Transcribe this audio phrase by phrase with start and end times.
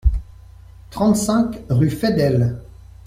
[0.89, 2.59] trente-cinq rue Feydel